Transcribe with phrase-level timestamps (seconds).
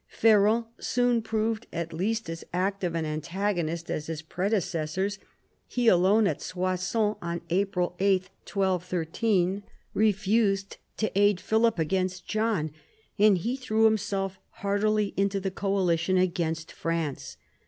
[0.07, 5.19] Ferrand soon proved at least as active an antagonist as his predecessors.
[5.67, 9.61] He alone at Soissons, on April 8, 1213,
[9.93, 12.71] refused to aid Philip against John;
[13.19, 17.37] and he threw himself heartily into the coalition against France.